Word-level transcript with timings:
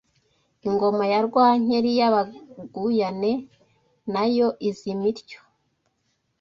Ingoma 0.67 1.03
ya 1.11 1.19
Rwankeli 1.27 1.89
y’Abaguyane 1.99 3.31
nayo 4.13 4.47
izima 4.67 5.05
ityo 5.11 5.39